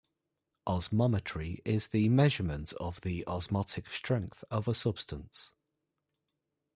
[0.67, 5.51] Osmometry is the measurement of the osmotic strength of a substance.